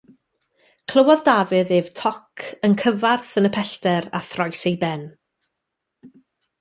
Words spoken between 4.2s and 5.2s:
a throes ei ben.